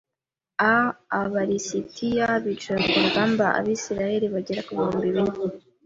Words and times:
a 0.69 0.71
Aba 1.19 1.41
lisitiya 1.49 2.27
bicira 2.43 2.79
ku 2.89 2.97
rugamba 3.03 3.45
Abisirayeli 3.59 4.27
bagera 4.35 4.61
ku 4.65 4.71
bihumbi 4.77 5.07
bine 5.15 5.31